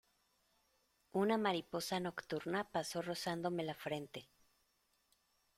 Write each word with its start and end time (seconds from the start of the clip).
Una 1.11 1.37
mariposa 1.37 1.99
nocturna 1.99 2.63
pasó 2.71 3.03
rozándome 3.03 3.63
la 3.63 3.75
frente. 3.75 4.27